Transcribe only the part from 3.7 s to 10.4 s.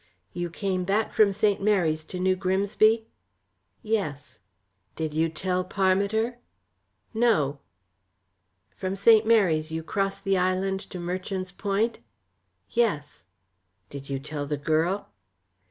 "Yes." "Did you tell Parmiter?" "No." "From St. Mary's you crossed the